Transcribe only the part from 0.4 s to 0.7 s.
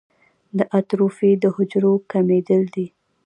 د